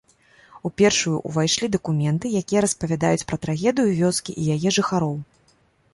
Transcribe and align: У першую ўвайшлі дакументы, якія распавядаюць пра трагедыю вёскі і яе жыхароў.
У 0.67 0.69
першую 0.81 1.13
ўвайшлі 1.31 1.69
дакументы, 1.75 2.25
якія 2.41 2.63
распавядаюць 2.67 3.27
пра 3.33 3.37
трагедыю 3.47 3.89
вёскі 4.03 4.31
і 4.41 4.59
яе 4.59 4.69
жыхароў. 4.79 5.15